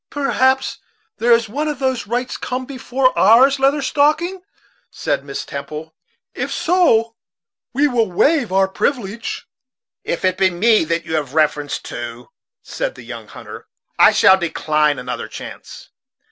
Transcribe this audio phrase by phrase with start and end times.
[0.09, 0.79] "Perhaps
[1.19, 4.41] there is one whose rights come before ours, Leather Stocking,"
[4.89, 5.93] said Miss Temple.
[6.33, 7.15] "If so,
[7.71, 9.45] we will waive our privilege."
[10.03, 12.29] "If it be me that you have reference to,"
[12.63, 13.67] said the young hunter,
[13.99, 15.91] "I shall decline another chance.